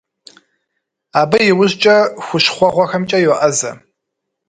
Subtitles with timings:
[1.21, 3.71] Абы иужькӀэ хущхъуэгъуэхэмкӀэ йоӀэзэ.